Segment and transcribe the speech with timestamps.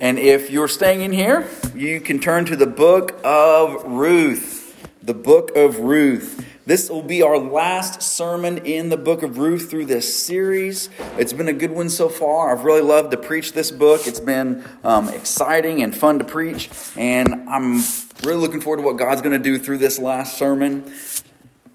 [0.00, 4.88] And if you're staying in here, you can turn to the book of Ruth.
[5.02, 6.44] The book of Ruth.
[6.66, 10.88] This will be our last sermon in the book of Ruth through this series.
[11.16, 12.56] It's been a good one so far.
[12.56, 14.06] I've really loved to preach this book.
[14.06, 16.70] It's been um, exciting and fun to preach.
[16.96, 17.82] And I'm
[18.22, 20.92] really looking forward to what God's going to do through this last sermon.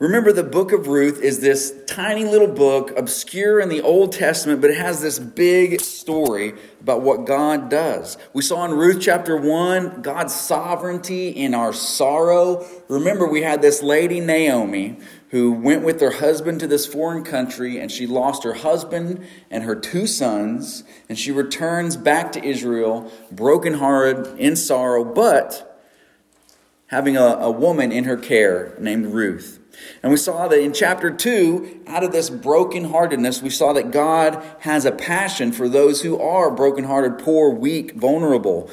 [0.03, 4.59] Remember, the book of Ruth is this tiny little book, obscure in the Old Testament,
[4.59, 8.17] but it has this big story about what God does.
[8.33, 12.67] We saw in Ruth chapter 1 God's sovereignty in our sorrow.
[12.89, 17.79] Remember, we had this lady, Naomi, who went with her husband to this foreign country,
[17.79, 23.09] and she lost her husband and her two sons, and she returns back to Israel,
[23.31, 25.81] brokenhearted, in sorrow, but
[26.87, 29.61] having a, a woman in her care named Ruth.
[30.01, 34.43] And we saw that in chapter 2, out of this brokenheartedness, we saw that God
[34.59, 38.69] has a passion for those who are brokenhearted, poor, weak, vulnerable.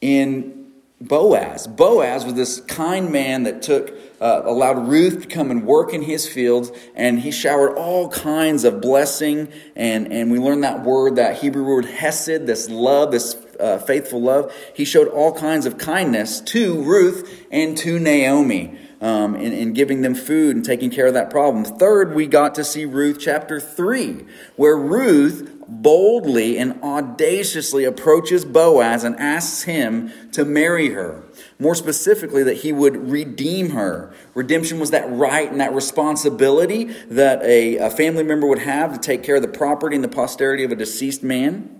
[0.00, 0.66] In
[1.00, 5.94] Boaz, Boaz was this kind man that took, uh, allowed Ruth to come and work
[5.94, 9.48] in his fields, and he showered all kinds of blessing.
[9.74, 14.20] And, and we learned that word, that Hebrew word hesed, this love, this uh, faithful
[14.20, 14.52] love.
[14.74, 20.02] He showed all kinds of kindness to Ruth and to Naomi um, in, in giving
[20.02, 21.64] them food and taking care of that problem.
[21.64, 29.04] Third, we got to see Ruth chapter 3, where Ruth boldly and audaciously approaches Boaz
[29.04, 31.22] and asks him to marry her.
[31.58, 34.12] More specifically, that he would redeem her.
[34.34, 38.98] Redemption was that right and that responsibility that a, a family member would have to
[38.98, 41.76] take care of the property and the posterity of a deceased man.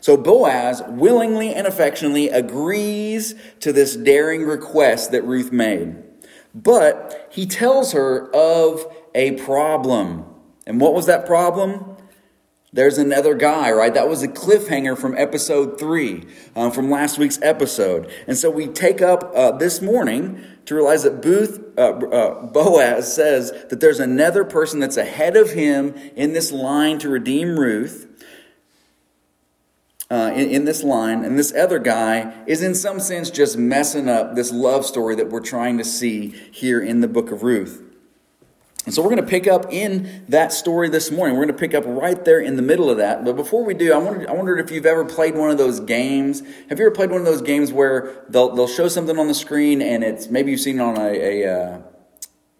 [0.00, 5.96] So Boaz willingly and affectionately agrees to this daring request that Ruth made.
[6.54, 10.24] But he tells her of a problem.
[10.66, 11.96] And what was that problem?
[12.72, 13.94] There's another guy, right?
[13.94, 18.10] That was a cliffhanger from episode three, um, from last week's episode.
[18.26, 23.14] And so we take up uh, this morning to realize that Booth, uh, uh, Boaz
[23.14, 28.07] says that there's another person that's ahead of him in this line to redeem Ruth
[30.10, 34.08] uh, in, in this line, and this other guy is in some sense just messing
[34.08, 37.82] up this love story that we're trying to see here in the book of Ruth.
[38.86, 41.36] And so we're going to pick up in that story this morning.
[41.36, 43.22] We're going to pick up right there in the middle of that.
[43.22, 45.78] But before we do, I wondered, I wondered if you've ever played one of those
[45.78, 46.40] games.
[46.70, 49.34] Have you ever played one of those games where they'll, they'll show something on the
[49.34, 51.78] screen and it's maybe you've seen it on a, a uh,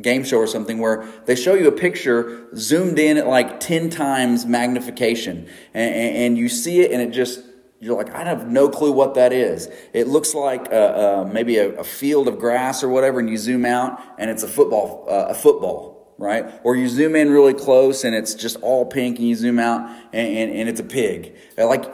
[0.00, 3.90] game show or something where they show you a picture zoomed in at like 10
[3.90, 7.40] times magnification and, and, you see it and it just
[7.80, 9.68] you're like i have no clue what that is.
[9.92, 13.36] It looks like a, a, maybe a, a, field of grass or whatever and you
[13.36, 16.52] zoom out and it's a football uh, a football right?
[16.64, 19.88] Or you zoom in really close and it's just all pink and you zoom out
[20.12, 21.36] and, and, and it's a pig.
[21.56, 21.84] Like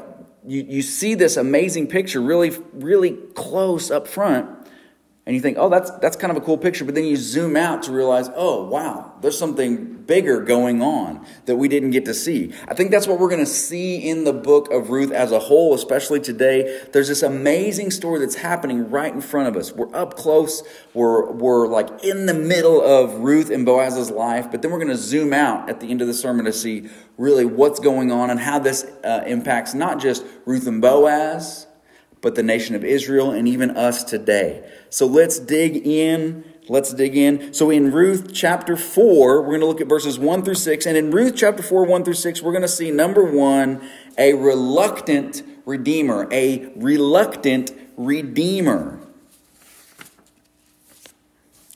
[0.47, 4.64] you, you see this amazing picture really really close up front
[5.27, 6.85] and you think, oh, that's, that's kind of a cool picture.
[6.85, 11.57] But then you zoom out to realize, oh, wow, there's something bigger going on that
[11.57, 12.53] we didn't get to see.
[12.69, 15.39] I think that's what we're going to see in the book of Ruth as a
[15.39, 16.83] whole, especially today.
[16.93, 19.73] There's this amazing story that's happening right in front of us.
[19.73, 20.63] We're up close.
[20.93, 24.51] We're, we're like in the middle of Ruth and Boaz's life.
[24.51, 26.91] But then we're going to zoom out at the end of the sermon to see
[27.17, 31.67] really what's going on and how this uh, impacts not just Ruth and Boaz,
[32.25, 34.67] but the nation of Israel and even us today.
[34.89, 36.43] So let's dig in.
[36.71, 37.53] Let's dig in.
[37.53, 40.87] So in Ruth chapter 4, we're going to look at verses 1 through 6.
[40.87, 43.87] And in Ruth chapter 4, 1 through 6, we're going to see number one,
[44.17, 46.27] a reluctant redeemer.
[46.33, 49.01] A reluctant redeemer.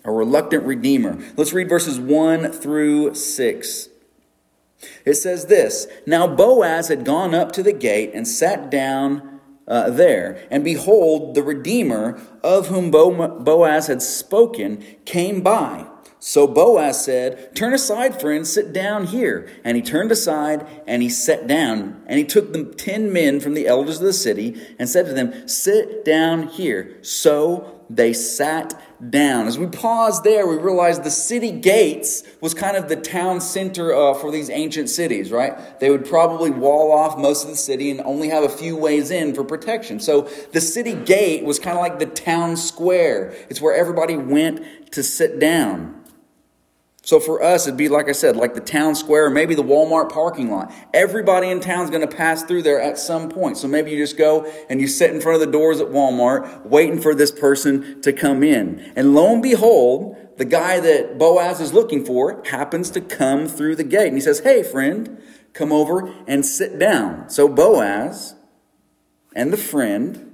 [0.03, 1.23] A reluctant redeemer.
[1.37, 3.89] Let's read verses 1 through 6.
[5.05, 9.38] It says this Now Boaz had gone up to the gate and sat down
[9.69, 10.47] uh, there.
[10.51, 15.87] And behold, the Redeemer, of whom Boaz had spoken, came by.
[16.21, 19.49] So Boaz said, Turn aside, friend, sit down here.
[19.63, 22.03] And he turned aside and he sat down.
[22.07, 25.13] And he took the ten men from the elders of the city and said to
[25.13, 26.99] them, Sit down here.
[27.03, 28.81] So they sat
[29.11, 29.47] down.
[29.47, 33.95] As we pause there, we realize the city gates was kind of the town center
[33.95, 35.79] uh, for these ancient cities, right?
[35.81, 39.11] They would probably wall off most of the city and only have a few ways
[39.11, 40.01] in for protection.
[40.01, 40.23] So
[40.53, 43.35] the city gate was kind of like the town square.
[43.49, 45.95] It's where everybody went to sit down.
[47.09, 49.63] So for us, it'd be like I said, like the town square or maybe the
[49.63, 50.71] Walmart parking lot.
[50.93, 53.57] Everybody in town is going to pass through there at some point.
[53.57, 56.67] So maybe you just go and you sit in front of the doors at Walmart
[56.67, 58.93] waiting for this person to come in.
[58.95, 63.77] And lo and behold, the guy that Boaz is looking for happens to come through
[63.77, 64.09] the gate.
[64.09, 65.19] And he says, Hey, friend,
[65.55, 67.31] come over and sit down.
[67.31, 68.35] So Boaz
[69.35, 70.28] and the friend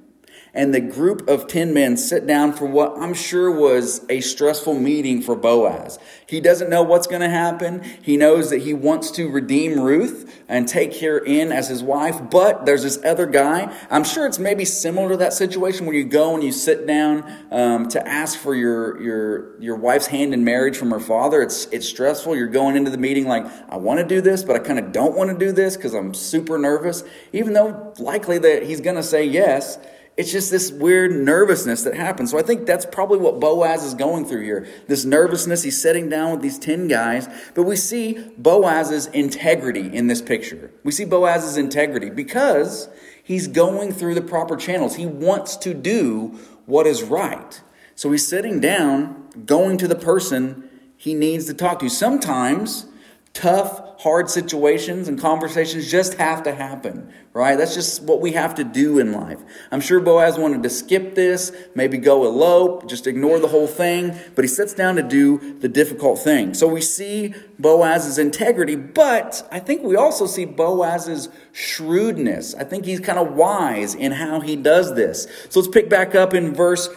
[0.54, 4.74] and the group of 10 men sit down for what I'm sure was a stressful
[4.74, 5.98] meeting for Boaz.
[6.26, 7.82] He doesn't know what's going to happen.
[8.02, 12.20] He knows that he wants to redeem Ruth and take her in as his wife,
[12.30, 13.74] but there's this other guy.
[13.90, 17.24] I'm sure it's maybe similar to that situation where you go and you sit down
[17.50, 21.42] um, to ask for your, your, your wife's hand in marriage from her father.
[21.42, 22.36] It's, it's stressful.
[22.36, 24.92] You're going into the meeting like, I want to do this, but I kind of
[24.92, 27.02] don't want to do this because I'm super nervous,
[27.32, 29.78] even though likely that he's going to say yes.
[30.16, 32.30] It's just this weird nervousness that happens.
[32.30, 34.66] So I think that's probably what Boaz is going through here.
[34.86, 40.06] This nervousness, he's sitting down with these 10 guys, but we see Boaz's integrity in
[40.06, 40.70] this picture.
[40.84, 42.88] We see Boaz's integrity because
[43.24, 44.94] he's going through the proper channels.
[44.94, 47.60] He wants to do what is right.
[47.96, 51.88] So he's sitting down, going to the person he needs to talk to.
[51.88, 52.86] Sometimes
[53.34, 57.58] tough, hard situations and conversations just have to happen, right?
[57.58, 59.40] That's just what we have to do in life.
[59.72, 64.16] I'm sure Boaz wanted to skip this, maybe go elope, just ignore the whole thing,
[64.36, 66.54] but he sits down to do the difficult thing.
[66.54, 72.54] So we see Boaz's integrity, but I think we also see Boaz's shrewdness.
[72.54, 75.26] I think he's kind of wise in how he does this.
[75.50, 76.88] So let's pick back up in verse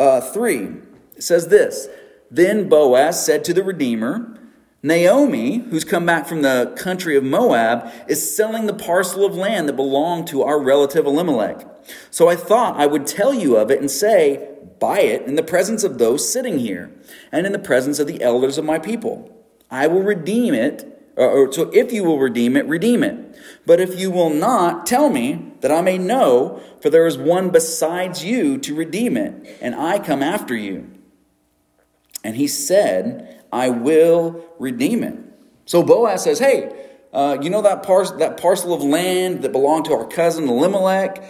[0.00, 0.72] uh, 3.
[1.16, 1.86] It says this
[2.32, 4.40] Then Boaz said to the Redeemer,
[4.84, 9.66] Naomi, who's come back from the country of Moab, is selling the parcel of land
[9.66, 11.66] that belonged to our relative Elimelech.
[12.10, 14.46] So I thought I would tell you of it and say,
[14.78, 16.90] Buy it in the presence of those sitting here,
[17.32, 19.34] and in the presence of the elders of my people.
[19.70, 20.90] I will redeem it.
[21.16, 23.38] Or, so if you will redeem it, redeem it.
[23.64, 27.48] But if you will not, tell me that I may know, for there is one
[27.48, 30.90] besides you to redeem it, and I come after you.
[32.22, 35.16] And he said, I will redeem it.
[35.64, 39.84] So Boaz says, Hey, uh, you know that, par- that parcel of land that belonged
[39.86, 41.24] to our cousin Elimelech?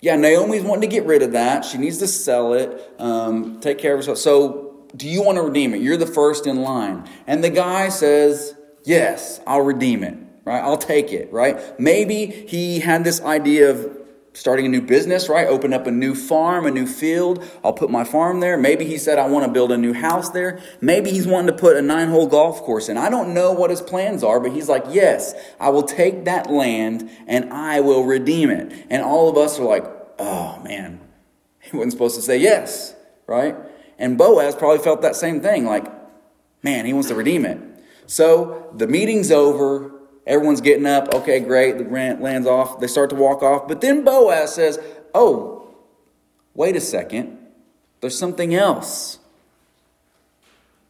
[0.00, 1.64] Yeah, Naomi's wanting to get rid of that.
[1.64, 4.18] She needs to sell it, um, take care of herself.
[4.18, 5.80] So, do you want to redeem it?
[5.80, 7.08] You're the first in line.
[7.26, 8.54] And the guy says,
[8.84, 10.60] Yes, I'll redeem it, right?
[10.62, 11.78] I'll take it, right?
[11.80, 13.99] Maybe he had this idea of
[14.40, 15.46] starting a new business, right?
[15.46, 17.44] Open up a new farm, a new field.
[17.62, 18.56] I'll put my farm there.
[18.56, 20.62] Maybe he said, I want to build a new house there.
[20.80, 22.96] Maybe he's wanting to put a nine hole golf course in.
[22.96, 26.50] I don't know what his plans are, but he's like, yes, I will take that
[26.50, 28.86] land and I will redeem it.
[28.88, 29.84] And all of us are like,
[30.18, 31.00] oh man,
[31.60, 32.94] he wasn't supposed to say yes,
[33.26, 33.54] right?
[33.98, 35.84] And Boaz probably felt that same thing, like,
[36.62, 37.58] man, he wants to redeem it.
[38.06, 39.99] So the meeting's over.
[40.26, 41.14] Everyone's getting up.
[41.14, 41.78] Okay, great.
[41.78, 42.80] The rent lands off.
[42.80, 43.66] They start to walk off.
[43.66, 44.78] But then Boaz says,
[45.14, 45.74] Oh,
[46.54, 47.38] wait a second.
[48.00, 49.18] There's something else.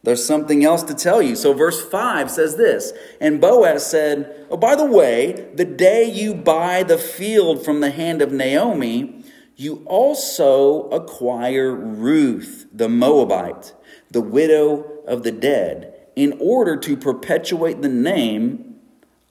[0.03, 1.35] There's something else to tell you.
[1.35, 6.33] So, verse 5 says this And Boaz said, Oh, by the way, the day you
[6.33, 9.23] buy the field from the hand of Naomi,
[9.55, 13.73] you also acquire Ruth, the Moabite,
[14.09, 18.70] the widow of the dead, in order to perpetuate the name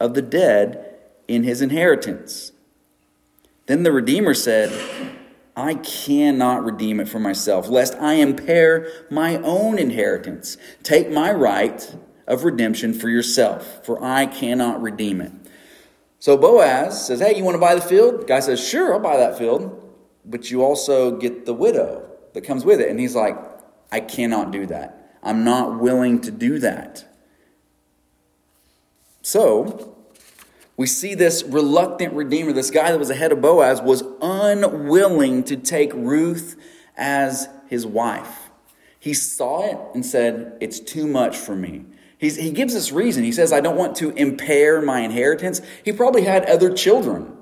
[0.01, 0.97] of the dead
[1.29, 2.53] in his inheritance.
[3.67, 4.73] Then the Redeemer said,
[5.57, 10.57] I cannot redeem it for myself, lest I impair my own inheritance.
[10.83, 11.95] Take my right
[12.27, 15.33] of redemption for yourself, for I cannot redeem it.
[16.19, 18.23] So Boaz says, Hey, you want to buy the field?
[18.23, 19.77] The guy says, Sure, I'll buy that field.
[20.25, 22.89] But you also get the widow that comes with it.
[22.89, 23.37] And he's like,
[23.91, 25.19] I cannot do that.
[25.23, 27.05] I'm not willing to do that.
[29.23, 29.97] So,
[30.81, 35.55] we see this reluctant redeemer, this guy that was ahead of Boaz, was unwilling to
[35.55, 36.57] take Ruth
[36.97, 38.49] as his wife.
[38.99, 41.85] He saw it and said, It's too much for me.
[42.17, 43.25] He's, he gives this reason.
[43.25, 45.61] He says, I don't want to impair my inheritance.
[45.85, 47.37] He probably had other children.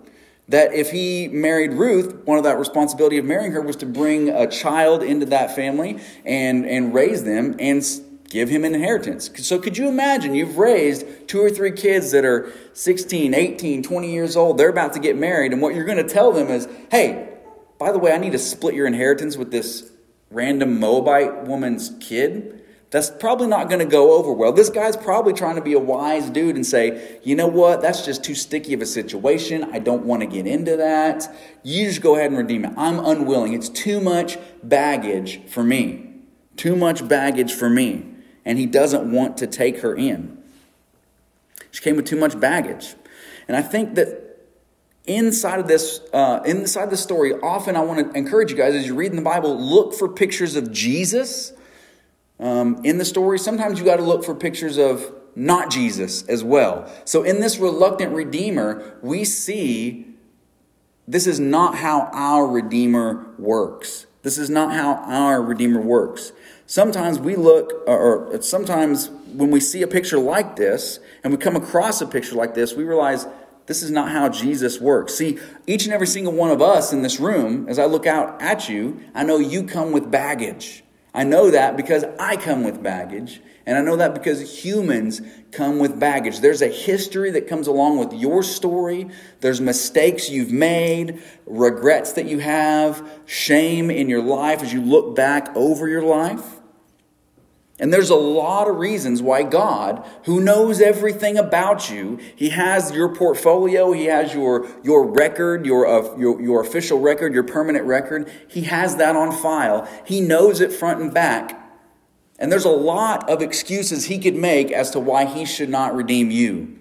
[0.48, 4.30] That if he married Ruth, one of that responsibility of marrying her was to bring
[4.30, 7.84] a child into that family and, and raise them and
[8.28, 9.30] give him an inheritance.
[9.46, 14.12] So could you imagine you've raised two or three kids that are 16, 18, 20
[14.12, 16.68] years old, they're about to get married, and what you're going to tell them is,
[16.90, 17.28] hey,
[17.78, 19.90] by the way, I need to split your inheritance with this
[20.30, 22.64] random Moabite woman's kid.
[22.90, 24.52] That's probably not going to go over well.
[24.52, 28.04] This guy's probably trying to be a wise dude and say, you know what, that's
[28.04, 29.64] just too sticky of a situation.
[29.72, 31.28] I don't want to get into that.
[31.62, 32.72] You just go ahead and redeem it.
[32.76, 33.52] I'm unwilling.
[33.52, 36.06] It's too much baggage for me.
[36.56, 38.14] Too much baggage for me
[38.44, 40.42] and he doesn't want to take her in.
[41.70, 42.94] She came with too much baggage.
[43.46, 44.38] And I think that
[45.06, 48.86] inside of this, uh, inside the story, often I want to encourage you guys as
[48.86, 51.52] you read in the Bible, look for pictures of Jesus
[52.40, 53.38] um, in the story.
[53.38, 56.90] Sometimes you got to look for pictures of not Jesus as well.
[57.04, 60.06] So in this reluctant redeemer, we see
[61.08, 64.06] This is not how our Redeemer works.
[64.22, 66.32] This is not how our Redeemer works.
[66.70, 71.56] Sometimes we look, or sometimes when we see a picture like this and we come
[71.56, 73.26] across a picture like this, we realize
[73.64, 75.14] this is not how Jesus works.
[75.14, 78.42] See, each and every single one of us in this room, as I look out
[78.42, 80.84] at you, I know you come with baggage.
[81.14, 83.40] I know that because I come with baggage.
[83.64, 85.22] And I know that because humans
[85.52, 86.40] come with baggage.
[86.40, 89.08] There's a history that comes along with your story.
[89.40, 95.16] There's mistakes you've made, regrets that you have, shame in your life as you look
[95.16, 96.57] back over your life.
[97.80, 102.90] And there's a lot of reasons why God, who knows everything about you, He has
[102.90, 107.84] your portfolio, He has your, your record, your, uh, your, your official record, your permanent
[107.84, 108.30] record.
[108.48, 109.88] He has that on file.
[110.04, 111.54] He knows it front and back.
[112.40, 115.94] And there's a lot of excuses He could make as to why He should not
[115.94, 116.80] redeem you.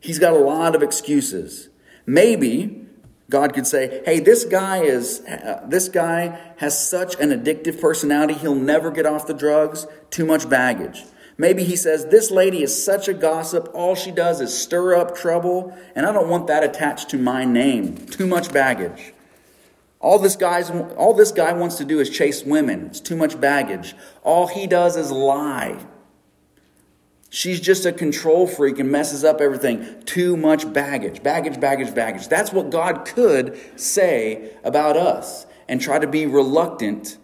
[0.00, 1.68] He's got a lot of excuses.
[2.06, 2.83] Maybe
[3.34, 8.34] God could say, "Hey, this guy is uh, this guy has such an addictive personality,
[8.34, 11.02] he'll never get off the drugs, too much baggage."
[11.36, 15.16] Maybe he says, "This lady is such a gossip, all she does is stir up
[15.16, 17.96] trouble, and I don't want that attached to my name.
[18.06, 19.12] Too much baggage."
[19.98, 22.86] All this guy's all this guy wants to do is chase women.
[22.86, 23.96] It's too much baggage.
[24.22, 25.84] All he does is lie.
[27.34, 30.00] She's just a control freak and messes up everything.
[30.04, 32.28] Too much baggage, baggage, baggage, baggage.
[32.28, 37.18] That's what God could say about us and try to be reluctant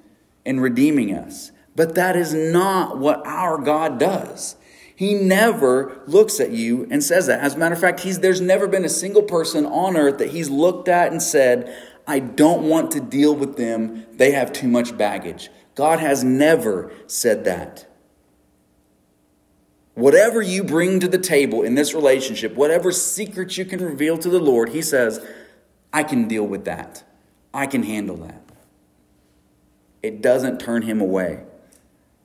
[0.45, 1.53] in redeeming us.
[1.77, 4.57] But that is not what our God does.
[4.97, 7.39] He never looks at you and says that.
[7.39, 10.31] As a matter of fact, he's, there's never been a single person on earth that
[10.31, 11.73] he's looked at and said,
[12.09, 14.07] I don't want to deal with them.
[14.11, 15.51] They have too much baggage.
[15.77, 17.87] God has never said that.
[19.95, 24.29] Whatever you bring to the table in this relationship, whatever secrets you can reveal to
[24.29, 25.25] the Lord, He says,
[25.93, 27.05] I can deal with that.
[27.53, 28.43] I can handle that.
[30.03, 31.43] It doesn't turn Him away.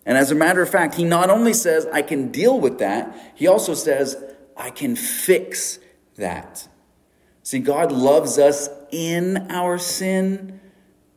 [0.06, 3.34] And as a matter of fact, He not only says, I can deal with that,
[3.36, 4.24] He also says,
[4.56, 5.80] I can fix
[6.16, 6.68] that.
[7.44, 10.60] See, God loves us in our sin,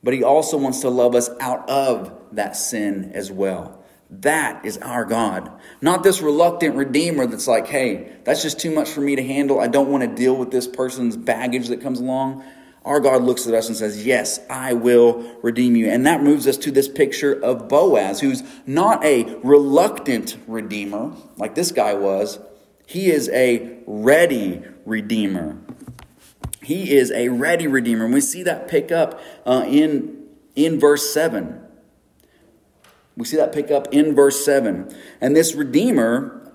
[0.02, 3.77] but He also wants to love us out of that sin as well.
[4.10, 5.50] That is our God.
[5.82, 9.60] Not this reluctant redeemer that's like, hey, that's just too much for me to handle.
[9.60, 12.42] I don't want to deal with this person's baggage that comes along.
[12.84, 15.90] Our God looks at us and says, Yes, I will redeem you.
[15.90, 21.54] And that moves us to this picture of Boaz, who's not a reluctant redeemer like
[21.54, 22.38] this guy was.
[22.86, 25.58] He is a ready redeemer.
[26.62, 28.06] He is a ready redeemer.
[28.06, 31.67] And we see that pick up uh, in, in verse 7.
[33.18, 34.94] We see that pick up in verse 7.
[35.20, 36.52] And this Redeemer,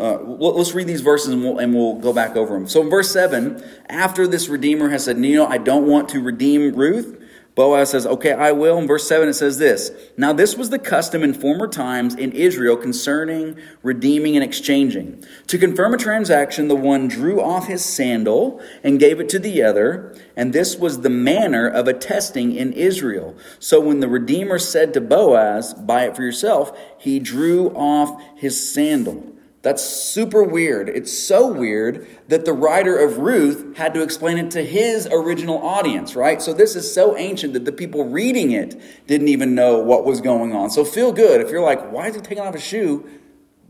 [0.00, 2.66] uh, let's read these verses and we'll, and we'll go back over them.
[2.66, 6.74] So in verse 7, after this Redeemer has said, know, I don't want to redeem
[6.74, 7.22] Ruth,
[7.58, 8.78] Boaz says, Okay, I will.
[8.78, 12.30] In verse 7, it says this Now, this was the custom in former times in
[12.30, 15.24] Israel concerning redeeming and exchanging.
[15.48, 19.60] To confirm a transaction, the one drew off his sandal and gave it to the
[19.60, 23.36] other, and this was the manner of attesting in Israel.
[23.58, 28.72] So when the Redeemer said to Boaz, Buy it for yourself, he drew off his
[28.72, 29.34] sandal.
[29.62, 30.88] That's super weird.
[30.88, 35.58] It's so weird that the writer of Ruth had to explain it to his original
[35.58, 36.40] audience, right?
[36.40, 40.20] So this is so ancient that the people reading it didn't even know what was
[40.20, 40.70] going on.
[40.70, 43.08] So feel good if you're like, why is he taking off his shoe?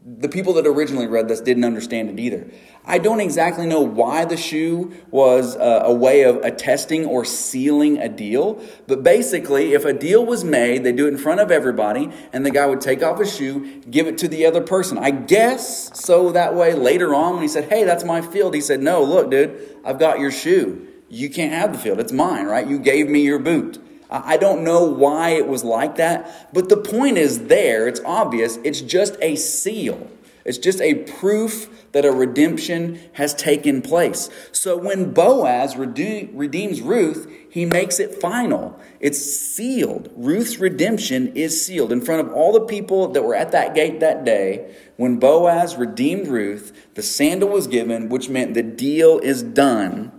[0.05, 2.51] The people that originally read this didn't understand it either.
[2.91, 7.99] I don't exactly know why the shoe was uh, a way of attesting or sealing
[7.99, 11.51] a deal, but basically, if a deal was made, they do it in front of
[11.51, 14.97] everybody, and the guy would take off his shoe, give it to the other person.
[14.97, 18.63] I guess so that way later on, when he said, Hey, that's my field, he
[18.63, 20.87] said, No, look, dude, I've got your shoe.
[21.11, 22.01] You can't have the field.
[22.01, 22.67] It's mine, right?
[22.67, 23.83] You gave me your boot.
[24.11, 27.87] I don't know why it was like that, but the point is there.
[27.87, 28.59] It's obvious.
[28.65, 30.11] It's just a seal.
[30.47, 34.29] It's just a proof that a redemption has taken place.
[34.53, 38.79] So when Boaz redeems Ruth, he makes it final.
[39.01, 40.11] It's sealed.
[40.15, 44.01] Ruth's redemption is sealed in front of all the people that were at that gate
[44.01, 44.75] that day.
[44.97, 50.13] When Boaz redeemed Ruth, the sandal was given, which meant the deal is done.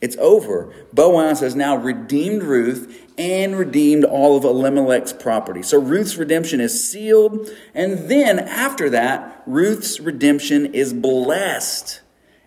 [0.00, 0.74] It's over.
[0.92, 5.62] Boaz has now redeemed Ruth and redeemed all of Elimelech's property.
[5.62, 7.48] So Ruth's redemption is sealed.
[7.74, 12.00] And then after that, Ruth's redemption is blessed.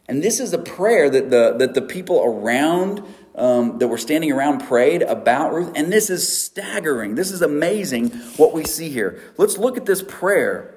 [0.10, 3.04] And this is a prayer that the, that the people around,
[3.36, 5.72] um, that were standing around prayed about Ruth.
[5.76, 7.16] And this is staggering.
[7.16, 9.22] This is amazing what we see here.
[9.38, 10.74] Let's look at this prayer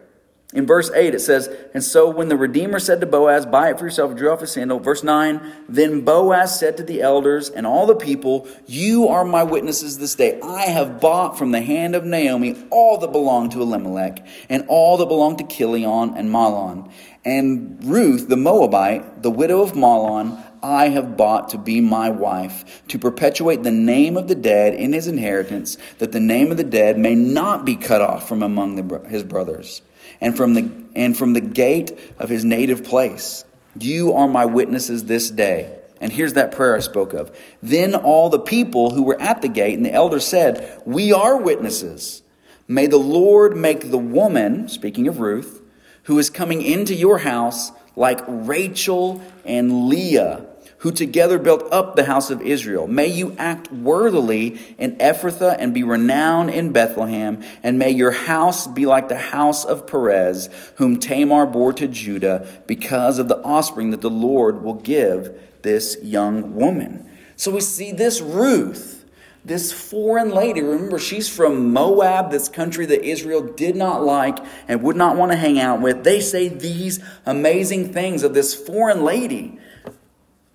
[0.52, 3.78] In verse 8, it says, And so when the Redeemer said to Boaz, Buy it
[3.78, 4.80] for yourself, drew off his sandal.
[4.80, 9.45] Verse 9, Then Boaz said to the elders and all the people, You are my
[9.45, 10.40] witnesses this day.
[10.42, 14.97] I have bought from the hand of Naomi all that belonged to Elimelech, and all
[14.97, 16.90] that belonged to Chilion and Mahlon.
[17.25, 22.83] And Ruth, the Moabite, the widow of Mahlon, I have bought to be my wife,
[22.88, 26.64] to perpetuate the name of the dead in his inheritance, that the name of the
[26.64, 29.83] dead may not be cut off from among the, his brothers
[30.20, 33.44] and from the and from the gate of his native place.
[33.78, 35.76] You are my witnesses this day.
[36.00, 37.36] And here's that prayer I spoke of.
[37.62, 41.36] Then all the people who were at the gate and the elders said, We are
[41.36, 42.22] witnesses.
[42.66, 45.62] May the Lord make the woman, speaking of Ruth,
[46.04, 50.46] who is coming into your house like Rachel and Leah
[50.80, 52.87] who together built up the house of Israel.
[52.87, 58.66] May you act worthily in Ephrathah and be renowned in Bethlehem, and may your house
[58.66, 63.90] be like the house of Perez, whom Tamar bore to Judah, because of the offspring
[63.90, 67.06] that the Lord will give this young woman.
[67.37, 69.00] So we see this Ruth
[69.42, 74.82] this foreign lady, remember, she's from Moab, this country that Israel did not like and
[74.82, 76.04] would not want to hang out with.
[76.04, 79.58] They say these amazing things of this foreign lady.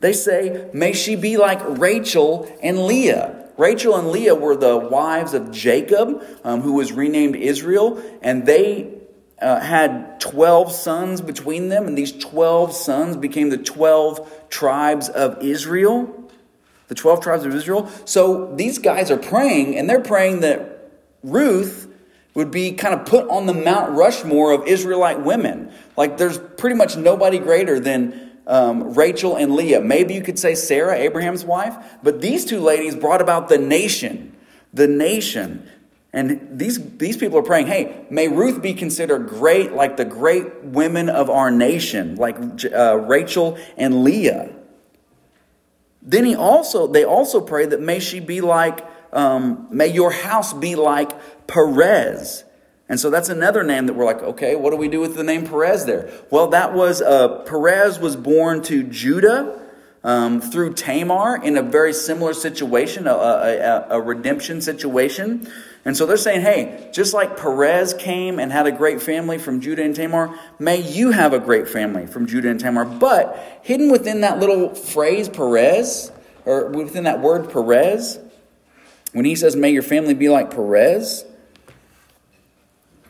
[0.05, 3.50] They say, May she be like Rachel and Leah.
[3.57, 8.93] Rachel and Leah were the wives of Jacob, um, who was renamed Israel, and they
[9.41, 15.41] uh, had 12 sons between them, and these 12 sons became the 12 tribes of
[15.41, 16.29] Israel.
[16.88, 17.89] The 12 tribes of Israel.
[18.05, 20.91] So these guys are praying, and they're praying that
[21.24, 21.91] Ruth
[22.35, 25.71] would be kind of put on the Mount Rushmore of Israelite women.
[25.97, 29.82] Like there's pretty much nobody greater than um, Rachel and Leah.
[29.82, 34.36] Maybe you could say Sarah, Abraham's wife, but these two ladies brought about the nation.
[34.74, 35.70] The nation.
[36.14, 40.64] And these, these people are praying, hey, may Ruth be considered great, like the great
[40.64, 42.38] women of our nation, like
[42.74, 44.56] uh, Rachel and Leah.
[46.02, 50.54] Then he also, they also pray that may she be like, um, may your house
[50.54, 51.12] be like
[51.48, 52.44] Perez.
[52.88, 55.24] And so that's another name that we're like, okay, what do we do with the
[55.24, 56.12] name Perez there?
[56.29, 59.59] Well, that was, uh, Perez was born to Judah
[60.03, 65.51] um, through Tamar in a very similar situation, a, a, a, redemption situation.
[65.83, 69.62] And so they're saying, hey, just like Perez came and had a great family from
[69.62, 72.86] Judah and Tamar, may you have a great family from Judah and Tamar.
[72.86, 76.12] But hidden within that little phrase, Perez,
[76.46, 78.20] or within that word, Perez,
[79.14, 81.25] when he says, may your family be like Perez,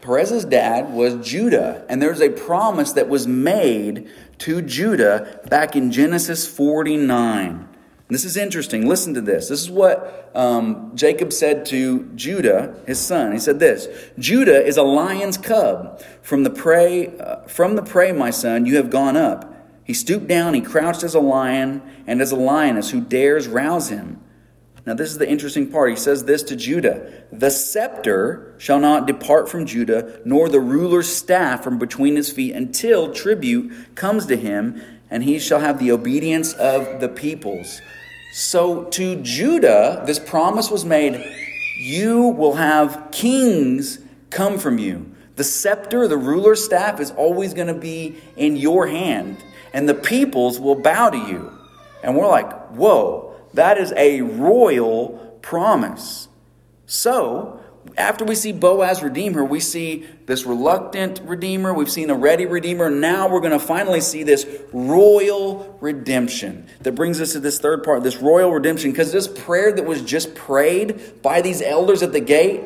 [0.06, 5.92] Perez's dad was Judah, and there's a promise that was made to Judah back in
[5.92, 7.68] Genesis 49.
[8.10, 8.88] This is interesting.
[8.88, 9.50] Listen to this.
[9.50, 13.32] This is what um, Jacob said to Judah, his son.
[13.32, 13.88] He said this:
[14.20, 16.00] Judah is a lion's cub.
[16.22, 19.52] From the prey, uh, from the prey, my son, you have gone up.
[19.84, 20.54] He stooped down.
[20.54, 24.22] He crouched as a lion, and as a lioness who dares rouse him.
[24.86, 25.90] Now, this is the interesting part.
[25.90, 31.10] He says this to Judah The scepter shall not depart from Judah, nor the ruler's
[31.10, 35.92] staff from between his feet, until tribute comes to him, and he shall have the
[35.92, 37.82] obedience of the peoples.
[38.34, 41.24] So, to Judah, this promise was made
[41.78, 45.12] you will have kings come from you.
[45.36, 49.38] The scepter, the ruler's staff, is always going to be in your hand,
[49.74, 51.52] and the peoples will bow to you.
[52.04, 53.25] And we're like, whoa,
[53.56, 56.28] that is a royal promise.
[56.86, 57.60] So,
[57.98, 62.46] after we see Boaz redeem her, we see this reluctant redeemer, we've seen a ready
[62.46, 62.90] redeemer.
[62.90, 67.84] Now we're going to finally see this royal redemption that brings us to this third
[67.84, 72.12] part, this royal redemption, because this prayer that was just prayed by these elders at
[72.12, 72.62] the gate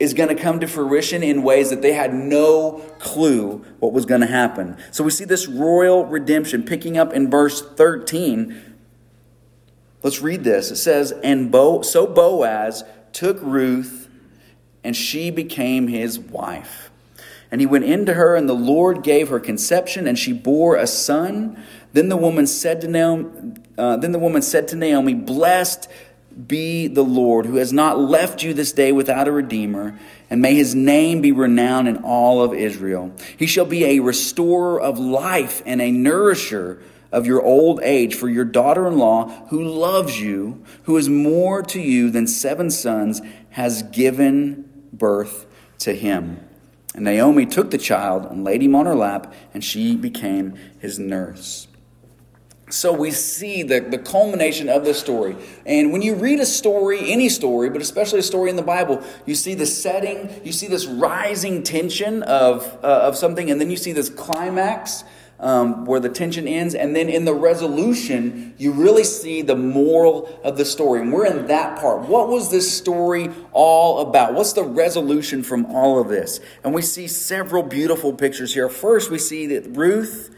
[0.00, 4.04] is going to come to fruition in ways that they had no clue what was
[4.04, 4.76] going to happen.
[4.90, 8.73] So we see this royal redemption picking up in verse 13
[10.04, 10.70] Let's read this.
[10.70, 14.10] It says, And Bo, so Boaz took Ruth,
[14.84, 16.90] and she became his wife.
[17.50, 20.86] And he went into her, and the Lord gave her conception, and she bore a
[20.86, 21.62] son.
[21.94, 25.88] Then the woman said to Naomi, uh, then the woman said to Naomi, Blessed
[26.46, 30.54] be the Lord, who has not left you this day without a redeemer, and may
[30.54, 33.14] his name be renowned in all of Israel.
[33.38, 36.82] He shall be a restorer of life and a nourisher
[37.14, 41.62] of your old age for your daughter in law, who loves you, who is more
[41.62, 45.46] to you than seven sons, has given birth
[45.78, 46.40] to him.
[46.94, 50.98] And Naomi took the child and laid him on her lap, and she became his
[50.98, 51.68] nurse.
[52.70, 55.36] So we see the, the culmination of this story.
[55.66, 59.04] And when you read a story, any story, but especially a story in the Bible,
[59.26, 63.70] you see the setting, you see this rising tension of, uh, of something, and then
[63.70, 65.04] you see this climax
[65.44, 66.74] um, where the tension ends.
[66.74, 71.02] And then in the resolution, you really see the moral of the story.
[71.02, 72.08] And we're in that part.
[72.08, 74.32] What was this story all about?
[74.32, 76.40] What's the resolution from all of this?
[76.64, 78.70] And we see several beautiful pictures here.
[78.70, 80.30] First, we see that Ruth.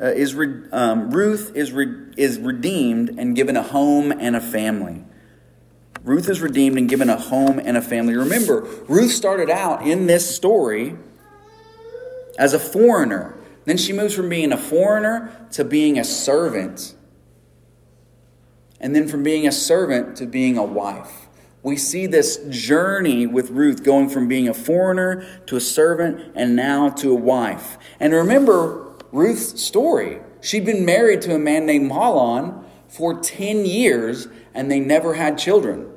[0.00, 4.40] Uh, is re- um, Ruth is, re- is redeemed and given a home and a
[4.40, 5.04] family.
[6.02, 8.16] Ruth is redeemed and given a home and a family.
[8.16, 10.96] Remember, Ruth started out in this story
[12.36, 13.36] as a foreigner.
[13.64, 16.94] Then she moves from being a foreigner to being a servant.
[18.80, 21.28] And then from being a servant to being a wife.
[21.62, 26.56] We see this journey with Ruth going from being a foreigner to a servant and
[26.56, 27.78] now to a wife.
[28.00, 30.20] And remember Ruth's story.
[30.40, 35.38] She'd been married to a man named Mahlon for 10 years and they never had
[35.38, 35.91] children.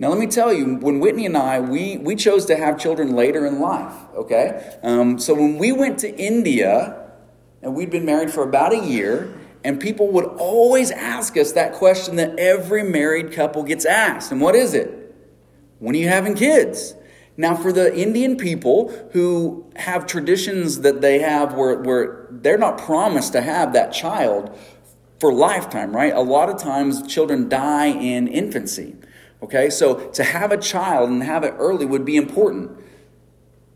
[0.00, 3.14] Now, let me tell you, when Whitney and I, we, we chose to have children
[3.14, 4.78] later in life, okay?
[4.82, 7.10] Um, so when we went to India,
[7.60, 9.30] and we'd been married for about a year,
[9.62, 14.32] and people would always ask us that question that every married couple gets asked.
[14.32, 15.14] And what is it?
[15.80, 16.94] When are you having kids?
[17.36, 22.78] Now, for the Indian people who have traditions that they have where, where they're not
[22.78, 24.58] promised to have that child
[25.18, 26.14] for lifetime, right?
[26.14, 28.96] A lot of times children die in infancy.
[29.42, 32.78] Okay, so to have a child and have it early would be important.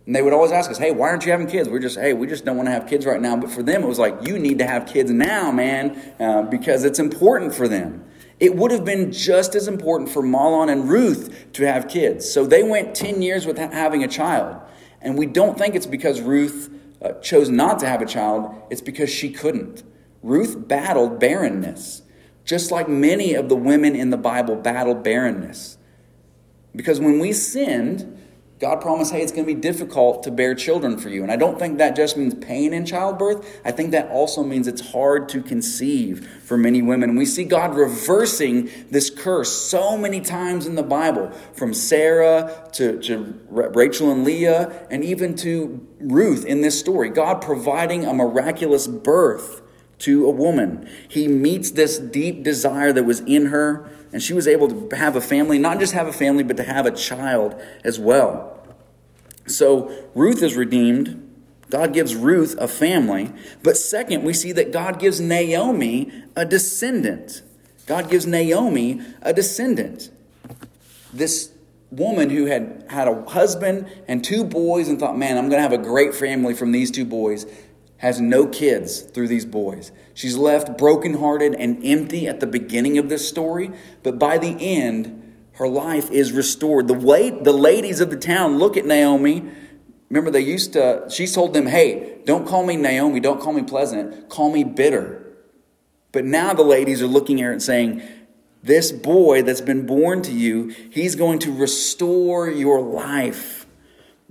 [0.07, 1.68] And they would always ask us, hey, why aren't you having kids?
[1.68, 3.37] We're just, hey, we just don't want to have kids right now.
[3.37, 6.85] But for them, it was like, you need to have kids now, man, uh, because
[6.85, 8.05] it's important for them.
[8.38, 12.31] It would have been just as important for Mahlon and Ruth to have kids.
[12.31, 14.61] So they went 10 years without having a child.
[15.00, 18.81] And we don't think it's because Ruth uh, chose not to have a child, it's
[18.83, 19.83] because she couldn't.
[20.22, 22.03] Ruth battled barrenness
[22.44, 25.78] just like many of the women in the Bible battled barrenness.
[26.76, 28.20] Because when we sinned,
[28.61, 31.22] God promised, hey, it's going to be difficult to bear children for you.
[31.22, 33.61] And I don't think that just means pain in childbirth.
[33.64, 37.11] I think that also means it's hard to conceive for many women.
[37.11, 42.68] And we see God reversing this curse so many times in the Bible, from Sarah
[42.74, 47.11] to, to Rachel and Leah, and even to Ruth in this story.
[47.11, 49.62] God providing a miraculous birth
[50.05, 50.88] to a woman.
[51.09, 55.17] He meets this deep desire that was in her, and she was able to have
[55.17, 58.67] a family, not just have a family, but to have a child as well.
[59.47, 61.21] So Ruth is redeemed.
[61.71, 63.33] God gives Ruth a family.
[63.62, 67.43] But second, we see that God gives Naomi a descendant.
[67.87, 70.11] God gives Naomi a descendant.
[71.12, 71.51] This
[71.90, 75.69] woman who had had a husband and two boys and thought, man, I'm going to
[75.69, 77.47] have a great family from these two boys
[78.05, 79.90] has no kids through these boys.
[80.12, 83.71] She's left brokenhearted and empty at the beginning of this story,
[84.03, 86.87] but by the end, her life is restored.
[86.87, 89.43] The, way the ladies of the town look at Naomi.
[90.11, 93.62] Remember, they used to, she told them, hey, don't call me Naomi, don't call me
[93.62, 95.25] pleasant, call me bitter.
[96.12, 98.03] But now the ladies are looking at her and saying,
[98.62, 103.63] this boy that's been born to you, he's going to restore your life.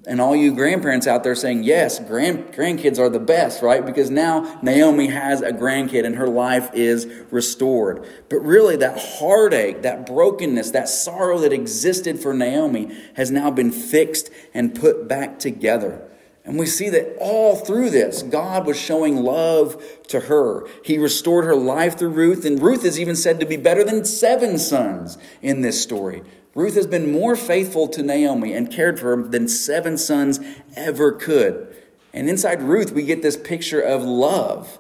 [0.05, 3.85] And all you grandparents out there saying, yes, grand, grandkids are the best, right?
[3.85, 8.05] Because now Naomi has a grandkid and her life is restored.
[8.27, 13.71] But really, that heartache, that brokenness, that sorrow that existed for Naomi has now been
[13.71, 16.09] fixed and put back together.
[16.45, 20.67] And we see that all through this, God was showing love to her.
[20.83, 24.03] He restored her life through Ruth, and Ruth is even said to be better than
[24.03, 26.23] seven sons in this story.
[26.55, 30.39] Ruth has been more faithful to Naomi and cared for her than seven sons
[30.75, 31.75] ever could.
[32.13, 34.79] And inside Ruth, we get this picture of love.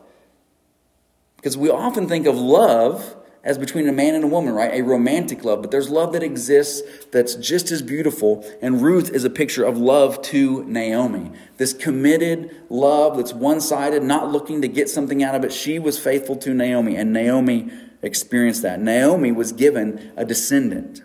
[1.37, 4.73] Because we often think of love as between a man and a woman, right?
[4.73, 5.61] A romantic love.
[5.61, 6.81] But there's love that exists
[7.11, 8.45] that's just as beautiful.
[8.61, 11.31] And Ruth is a picture of love to Naomi.
[11.57, 15.51] This committed love that's one sided, not looking to get something out of it.
[15.51, 17.69] She was faithful to Naomi, and Naomi
[18.01, 18.79] experienced that.
[18.79, 21.01] Naomi was given a descendant.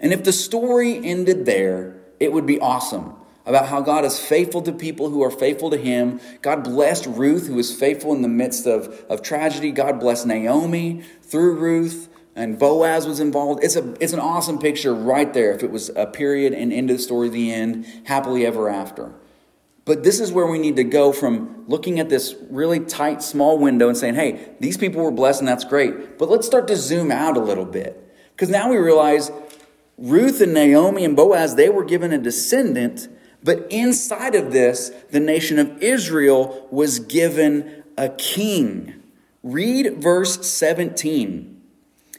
[0.00, 3.14] And if the story ended there, it would be awesome
[3.46, 6.20] about how God is faithful to people who are faithful to Him.
[6.42, 9.70] God blessed Ruth, who was faithful in the midst of, of tragedy.
[9.70, 13.62] God blessed Naomi through Ruth, and Boaz was involved.
[13.62, 16.90] It's, a, it's an awesome picture right there if it was a period and end
[16.90, 19.14] of the story, the end, happily ever after.
[19.86, 23.56] But this is where we need to go from looking at this really tight, small
[23.56, 26.18] window and saying, hey, these people were blessed and that's great.
[26.18, 28.02] But let's start to zoom out a little bit.
[28.32, 29.30] Because now we realize
[29.98, 33.08] Ruth and Naomi and Boaz, they were given a descendant,
[33.42, 39.02] but inside of this, the nation of Israel was given a king.
[39.42, 41.62] Read verse 17.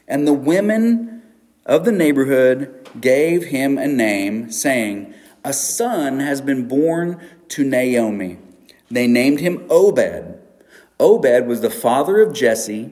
[0.08, 1.22] And the women
[1.66, 5.13] of the neighborhood gave him a name, saying,
[5.44, 8.40] A son has been born to Naomi.
[8.90, 10.40] They named him Obed.
[11.00, 12.92] Obed was the father of Jesse,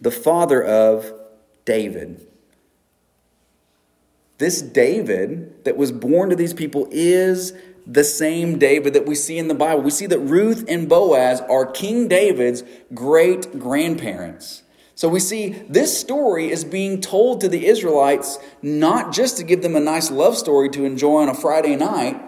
[0.00, 1.12] the father of
[1.64, 2.26] David.
[4.38, 7.52] This David that was born to these people is
[7.86, 9.82] the same David that we see in the Bible.
[9.82, 14.62] We see that Ruth and Boaz are King David's great grandparents.
[14.96, 19.62] So we see this story is being told to the Israelites not just to give
[19.62, 22.20] them a nice love story to enjoy on a Friday night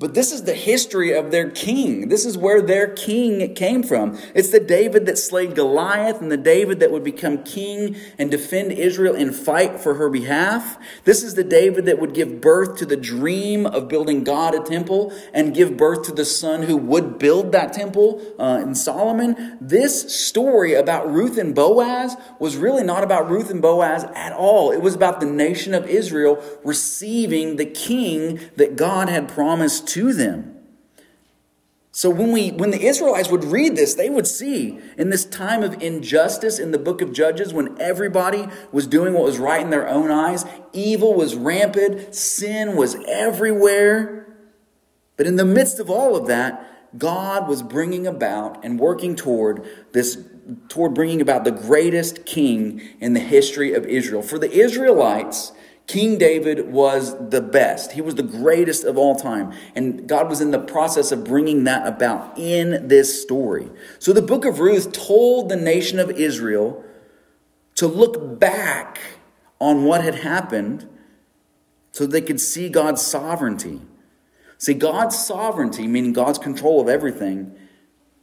[0.00, 2.08] but this is the history of their king.
[2.08, 4.18] This is where their king came from.
[4.34, 8.72] It's the David that slayed Goliath and the David that would become king and defend
[8.72, 10.78] Israel and fight for her behalf.
[11.04, 14.64] This is the David that would give birth to the dream of building God a
[14.64, 19.58] temple and give birth to the son who would build that temple uh, in Solomon.
[19.60, 24.72] This story about Ruth and Boaz was really not about Ruth and Boaz at all.
[24.72, 30.12] It was about the nation of Israel receiving the king that God had promised to
[30.12, 30.54] them.
[31.96, 35.62] So when we when the Israelites would read this, they would see in this time
[35.62, 39.70] of injustice in the book of Judges when everybody was doing what was right in
[39.70, 44.26] their own eyes, evil was rampant, sin was everywhere.
[45.16, 49.64] But in the midst of all of that, God was bringing about and working toward
[49.92, 50.18] this
[50.68, 54.22] toward bringing about the greatest king in the history of Israel.
[54.22, 55.52] For the Israelites,
[55.86, 57.92] King David was the best.
[57.92, 59.52] He was the greatest of all time.
[59.74, 63.70] And God was in the process of bringing that about in this story.
[63.98, 66.82] So the book of Ruth told the nation of Israel
[67.74, 68.98] to look back
[69.60, 70.88] on what had happened
[71.92, 73.82] so they could see God's sovereignty.
[74.58, 77.54] See, God's sovereignty, meaning God's control of everything,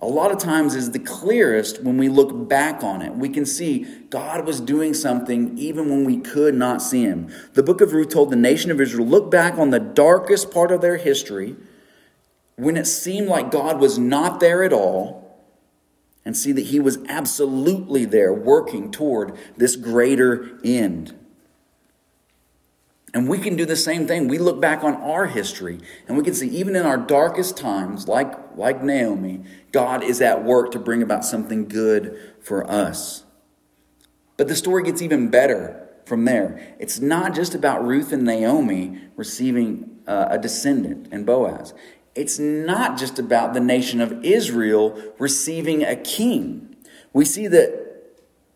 [0.02, 3.14] a lot of times is the clearest when we look back on it.
[3.14, 7.32] We can see God was doing something even when we could not see him.
[7.54, 10.72] The book of Ruth told the nation of Israel look back on the darkest part
[10.72, 11.56] of their history
[12.56, 15.22] when it seemed like God was not there at all
[16.26, 21.16] and see that he was absolutely there working toward this greater end.
[23.14, 24.28] And we can do the same thing.
[24.28, 28.08] We look back on our history and we can see, even in our darkest times,
[28.08, 33.26] like, like Naomi, God is at work to bring about something good for us.
[34.38, 36.76] But the story gets even better from there.
[36.80, 41.74] It's not just about Ruth and Naomi receiving uh, a descendant and Boaz.
[42.16, 46.76] It's not just about the nation of Israel receiving a king.
[47.14, 47.81] We see that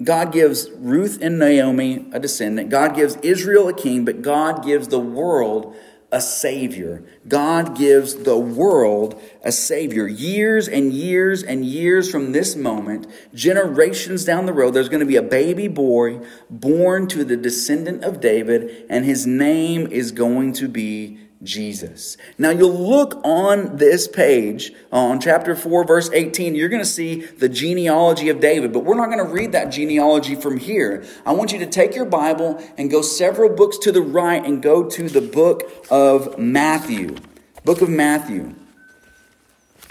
[0.04, 2.70] God gives Ruth and Naomi a descendant.
[2.70, 5.76] God gives Israel a king, but God gives the world
[6.12, 7.04] a savior.
[7.28, 10.08] God gives the world a savior.
[10.08, 15.06] Years and years and years from this moment, generations down the road, there's going to
[15.06, 20.54] be a baby boy born to the descendant of David, and his name is going
[20.54, 22.18] to be Jesus.
[22.38, 27.22] Now you'll look on this page, on chapter 4, verse 18, you're going to see
[27.22, 31.06] the genealogy of David, but we're not going to read that genealogy from here.
[31.26, 34.62] I want you to take your Bible and go several books to the right and
[34.62, 37.16] go to the book of Matthew.
[37.64, 38.56] Book of Matthew.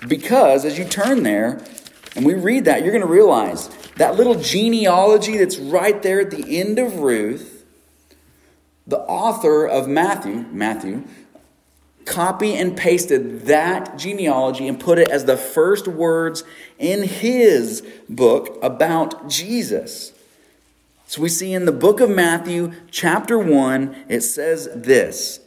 [0.09, 1.63] Because as you turn there
[2.17, 6.31] and we read that, you're going to realize that little genealogy that's right there at
[6.31, 7.65] the end of Ruth,
[8.87, 11.05] the author of Matthew, Matthew,
[12.05, 16.45] copy and pasted that genealogy and put it as the first words
[16.79, 20.13] in his book about Jesus.
[21.07, 25.41] So we see in the book of Matthew, chapter 1, it says this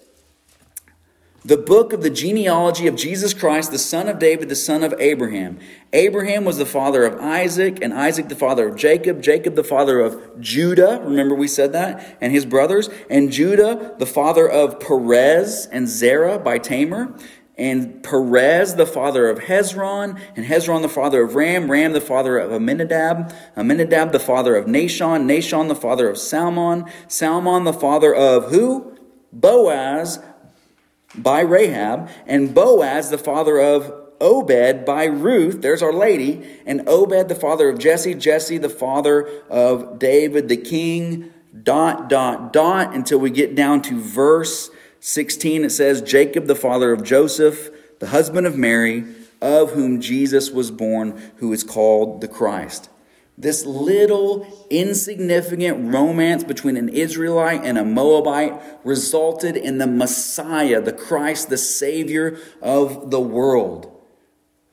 [1.46, 4.94] the book of the genealogy of Jesus Christ, the son of David, the son of
[5.00, 5.60] Abraham.
[5.94, 10.00] Abraham was the father of Isaac, and Isaac the father of Jacob, Jacob the father
[10.00, 11.00] of Judah.
[11.04, 12.90] Remember, we said that, and his brothers.
[13.10, 17.14] And Judah, the father of Perez and Zerah by Tamar.
[17.58, 22.38] And Perez, the father of Hezron, and Hezron, the father of Ram, Ram, the father
[22.38, 28.14] of Amminadab, Amminadab, the father of Nahshon, Nahshon, the father of Salmon, Salmon, the father
[28.14, 28.96] of who?
[29.34, 30.20] Boaz,
[31.18, 37.30] by Rahab, and Boaz, the father of Obed, by Ruth, there's our lady, and Obed,
[37.30, 41.32] the father of Jesse, Jesse, the father of David, the king,
[41.64, 45.66] dot, dot, dot, until we get down to verse 16.
[45.66, 49.06] It says, Jacob, the father of Joseph, the husband of Mary,
[49.42, 52.90] of whom Jesus was born, who is called the Christ.
[53.40, 60.92] This little insignificant romance between an Israelite and a Moabite resulted in the Messiah, the
[60.92, 63.94] Christ, the Savior of the world.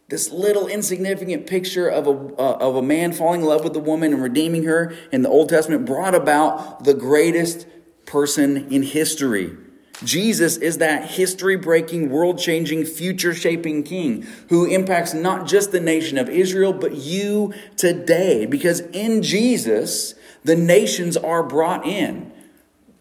[0.09, 3.81] This little insignificant picture of a, uh, of a man falling in love with a
[3.81, 7.67] woman and redeeming her in the Old Testament brought about the greatest
[8.07, 9.57] person in history.
[10.03, 15.81] Jesus is that history breaking, world changing, future shaping king who impacts not just the
[15.81, 18.47] nation of Israel, but you today.
[18.47, 22.33] Because in Jesus, the nations are brought in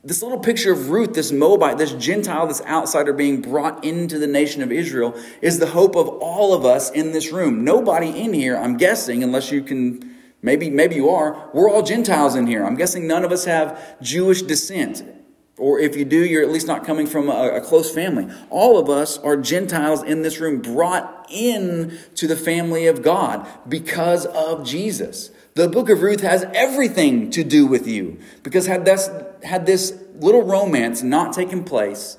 [0.05, 4.27] this little picture of Ruth, this Moabite, this Gentile, this outsider being brought into the
[4.27, 7.63] nation of Israel, is the hope of all of us in this room.
[7.63, 12.35] Nobody in here, I'm guessing, unless you can, maybe, maybe you are, we're all Gentiles
[12.35, 12.65] in here.
[12.65, 15.03] I'm guessing none of us have Jewish descent.
[15.57, 18.27] Or if you do, you're at least not coming from a, a close family.
[18.49, 23.47] All of us are Gentiles in this room, brought in to the family of God
[23.69, 25.29] because of Jesus.
[25.53, 28.19] The book of Ruth has everything to do with you.
[28.41, 29.09] Because had this,
[29.43, 32.17] had this little romance not taken place,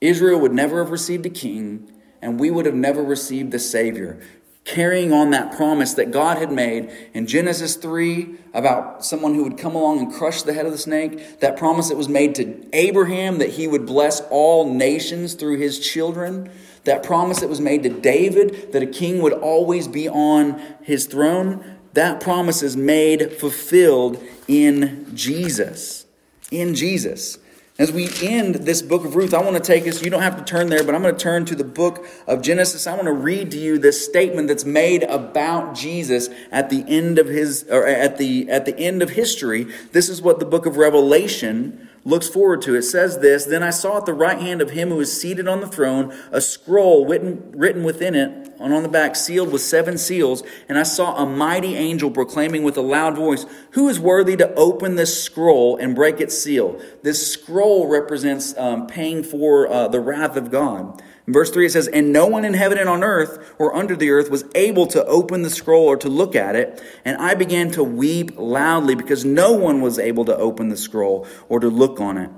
[0.00, 4.20] Israel would never have received a king, and we would have never received the Savior.
[4.64, 9.58] Carrying on that promise that God had made in Genesis 3 about someone who would
[9.58, 12.66] come along and crush the head of the snake, that promise that was made to
[12.72, 16.50] Abraham that he would bless all nations through his children,
[16.84, 21.06] that promise that was made to David that a king would always be on his
[21.06, 26.06] throne that promise is made fulfilled in Jesus.
[26.50, 27.38] In Jesus.
[27.80, 30.36] As we end this book of Ruth, I want to take us, you don't have
[30.36, 32.86] to turn there, but I'm going to turn to the book of Genesis.
[32.86, 37.18] I want to read to you this statement that's made about Jesus at the end
[37.18, 39.66] of his or at the at the end of history.
[39.92, 42.74] This is what the book of Revelation looks forward to.
[42.74, 45.48] It says this Then I saw at the right hand of him who is seated
[45.48, 49.62] on the throne a scroll written, written within it, and on the back sealed with
[49.62, 50.42] seven seals.
[50.68, 54.52] And I saw a mighty angel proclaiming with a loud voice, Who is worthy to
[54.54, 56.80] open this scroll and break its seal?
[57.02, 61.00] This scroll represents um, paying for uh, the wrath of God.
[61.26, 63.94] In verse 3, it says, And no one in heaven and on earth or under
[63.94, 66.82] the earth was able to open the scroll or to look at it.
[67.04, 71.28] And I began to weep loudly because no one was able to open the scroll
[71.48, 72.30] or to look on it.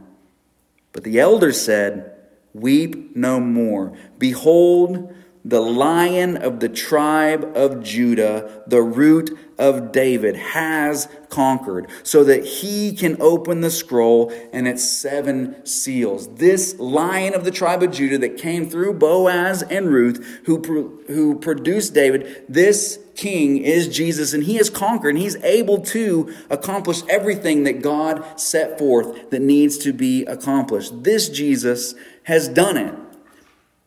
[0.93, 2.11] But the elders said,
[2.53, 3.97] Weep no more.
[4.19, 5.15] Behold,
[5.45, 12.45] the lion of the tribe of Judah, the root of David, has conquered, so that
[12.45, 16.29] he can open the scroll and its seven seals.
[16.35, 21.39] This lion of the tribe of Judah that came through Boaz and Ruth, who, who
[21.39, 27.03] produced David, this king is Jesus, and he has conquered, and he's able to accomplish
[27.09, 31.03] everything that God set forth that needs to be accomplished.
[31.03, 32.95] This Jesus has done it.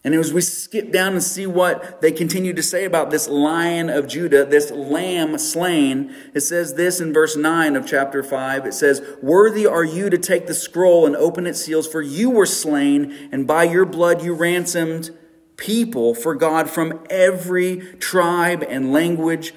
[0.05, 3.89] And as we skip down and see what they continue to say about this lion
[3.89, 8.67] of Judah, this lamb slain, it says this in verse 9 of chapter 5.
[8.67, 12.29] It says, Worthy are you to take the scroll and open its seals, for you
[12.29, 15.09] were slain, and by your blood you ransomed
[15.57, 19.53] people for God from every tribe and language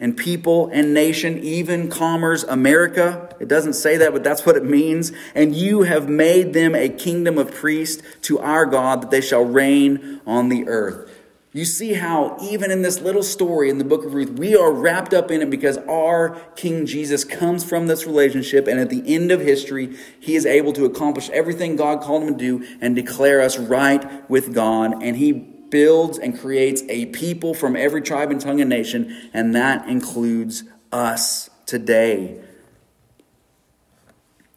[0.00, 3.36] and people and nation, even commerce, America.
[3.38, 5.12] It doesn't say that, but that's what it means.
[5.34, 9.44] And you have made them a kingdom of priests to our God, that they shall
[9.44, 11.08] reign on the earth.
[11.52, 14.72] You see how, even in this little story in the book of Ruth, we are
[14.72, 19.02] wrapped up in it because our King Jesus comes from this relationship, and at the
[19.12, 22.94] end of history, he is able to accomplish everything God called him to do and
[22.94, 25.02] declare us right with God.
[25.02, 29.54] And he builds and creates a people from every tribe and tongue and nation, and
[29.54, 32.40] that includes us today.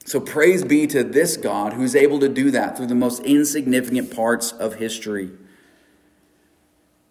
[0.06, 4.14] So praise be to this God who's able to do that through the most insignificant
[4.14, 5.32] parts of history.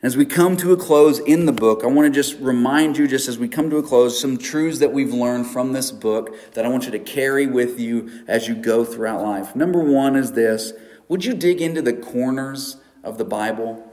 [0.02, 3.06] As we come to a close in the book, I want to just remind you,
[3.06, 6.52] just as we come to a close, some truths that we've learned from this book
[6.54, 9.54] that I want you to carry with you as you go throughout life.
[9.54, 10.72] Number one is this
[11.08, 13.91] Would you dig into the corners of the Bible?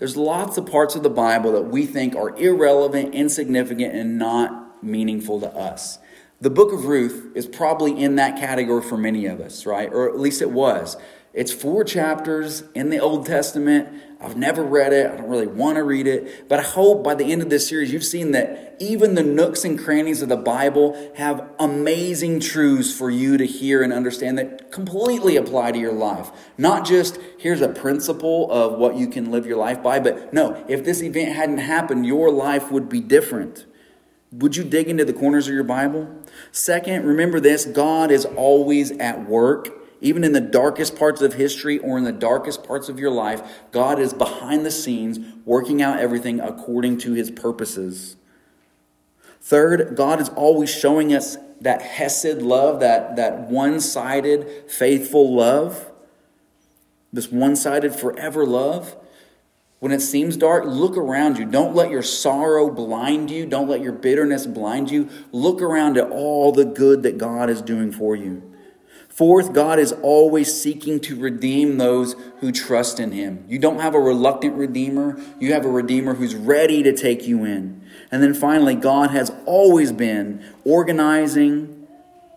[0.00, 4.82] There's lots of parts of the Bible that we think are irrelevant, insignificant, and not
[4.82, 5.98] meaningful to us.
[6.40, 9.92] The book of Ruth is probably in that category for many of us, right?
[9.92, 10.96] Or at least it was.
[11.32, 13.88] It's four chapters in the Old Testament.
[14.20, 15.12] I've never read it.
[15.12, 16.48] I don't really want to read it.
[16.48, 19.64] But I hope by the end of this series, you've seen that even the nooks
[19.64, 24.72] and crannies of the Bible have amazing truths for you to hear and understand that
[24.72, 26.32] completely apply to your life.
[26.58, 30.64] Not just here's a principle of what you can live your life by, but no,
[30.68, 33.66] if this event hadn't happened, your life would be different.
[34.32, 36.08] Would you dig into the corners of your Bible?
[36.50, 41.78] Second, remember this God is always at work even in the darkest parts of history
[41.78, 45.98] or in the darkest parts of your life, God is behind the scenes working out
[45.98, 48.16] everything according to his purposes.
[49.40, 55.90] Third, God is always showing us that Hesed love, that, that one sided, faithful love,
[57.12, 58.96] this one sided, forever love.
[59.80, 61.46] When it seems dark, look around you.
[61.46, 63.46] Don't let your sorrow blind you.
[63.46, 65.08] Don't let your bitterness blind you.
[65.32, 68.49] Look around at all the good that God is doing for you.
[69.20, 73.44] Fourth, God is always seeking to redeem those who trust in Him.
[73.48, 77.44] You don't have a reluctant Redeemer, you have a Redeemer who's ready to take you
[77.44, 77.82] in.
[78.10, 81.86] And then finally, God has always been organizing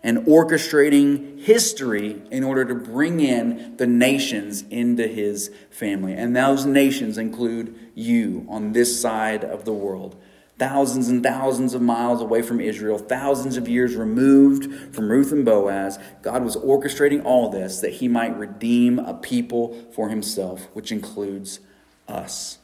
[0.02, 6.12] and orchestrating history in order to bring in the nations into his family.
[6.12, 10.20] And those nations include you on this side of the world.
[10.56, 15.44] Thousands and thousands of miles away from Israel, thousands of years removed from Ruth and
[15.44, 20.92] Boaz, God was orchestrating all this that he might redeem a people for himself, which
[20.92, 21.58] includes
[22.06, 22.58] us.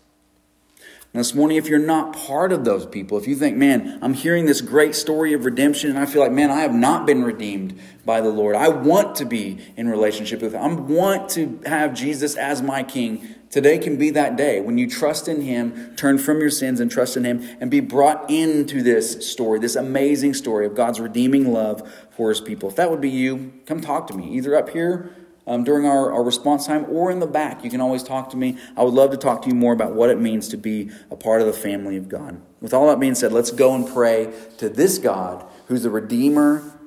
[1.13, 4.15] And this morning, if you're not part of those people, if you think, man, I'm
[4.15, 7.25] hearing this great story of redemption and I feel like, man, I have not been
[7.25, 8.55] redeemed by the Lord.
[8.55, 10.63] I want to be in relationship with Him.
[10.63, 13.35] I want to have Jesus as my King.
[13.51, 16.89] Today can be that day when you trust in Him, turn from your sins and
[16.89, 21.53] trust in Him, and be brought into this story, this amazing story of God's redeeming
[21.53, 22.69] love for His people.
[22.69, 25.11] If that would be you, come talk to me, either up here
[25.49, 27.65] um, during our, our response time or in the back.
[27.65, 28.57] You can always talk to me.
[28.77, 31.17] I would love to talk to you more about what it means to be a
[31.17, 32.41] part of the family of God.
[32.61, 36.79] With all that being said, let's go and pray to this God who's the Redeemer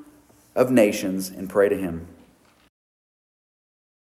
[0.56, 2.08] of nations and pray to Him.